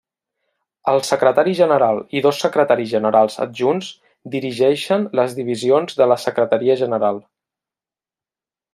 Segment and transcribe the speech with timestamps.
[0.93, 3.91] El Secretari General i dos Secretaris Generals Adjunts
[4.39, 7.25] dirigeixen les divisions de la Secretaria General.